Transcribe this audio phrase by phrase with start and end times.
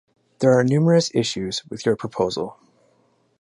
[0.39, 2.57] There are numerous issues with your proposal.